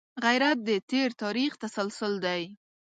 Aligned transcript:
غیرت 0.23 0.57
د 0.69 0.69
تېر 0.91 1.09
تاریخ 1.23 1.51
تسلسل 1.63 2.13
دی 2.25 2.43